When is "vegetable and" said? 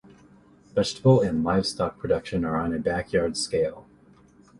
0.73-1.43